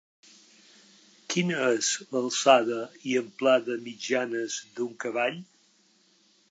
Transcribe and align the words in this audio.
Quina 1.33 1.59
és 1.73 1.91
l'alçada 2.15 2.81
i 3.11 3.15
amplada 3.23 3.79
mitjanes 3.85 4.61
d'un 4.79 4.99
cavall? 5.05 5.41